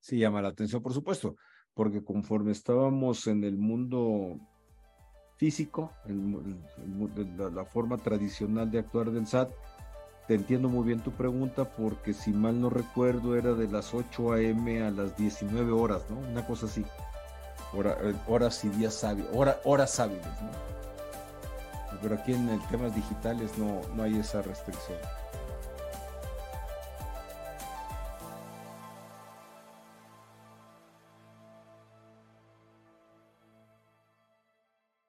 Sí 0.00 0.18
llama 0.18 0.42
la 0.42 0.48
atención, 0.48 0.82
por 0.82 0.92
supuesto, 0.92 1.36
porque 1.72 2.04
conforme 2.04 2.52
estábamos 2.52 3.26
en 3.26 3.42
el 3.42 3.56
mundo 3.56 4.38
físico, 5.36 5.92
en, 6.04 6.62
la, 7.54 7.64
forma 7.64 7.96
tradicional 7.98 8.70
de 8.70 8.80
actuar 8.80 9.10
del 9.10 9.26
SAT, 9.26 9.50
te 10.26 10.34
entiendo 10.34 10.68
muy 10.68 10.84
bien 10.84 11.00
tu 11.00 11.10
pregunta 11.10 11.64
porque 11.64 12.14
si 12.14 12.32
mal 12.32 12.60
no 12.60 12.70
recuerdo 12.70 13.36
era 13.36 13.52
de 13.52 13.68
las 13.68 13.92
8 13.92 14.32
a.m. 14.32 14.82
a 14.82 14.90
las 14.90 15.16
19 15.16 15.72
horas, 15.72 16.02
¿no? 16.08 16.18
Una 16.30 16.46
cosa 16.46 16.66
así. 16.66 16.84
Eh, 17.76 18.14
horas 18.28 18.64
y 18.64 18.68
días 18.68 19.02
hábiles, 19.02 19.28
horas 19.64 19.98
hábiles, 20.00 20.24
¿no? 20.24 20.50
Pero 22.00 22.14
aquí 22.14 22.32
en 22.32 22.48
el 22.48 22.60
temas 22.68 22.94
digitales 22.94 23.58
no, 23.58 23.80
no 23.94 24.02
hay 24.02 24.18
esa 24.18 24.42
restricción. 24.42 24.98